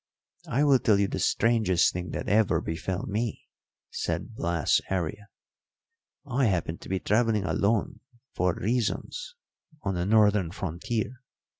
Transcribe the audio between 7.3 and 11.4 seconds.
alone for reasons on the northern frontier.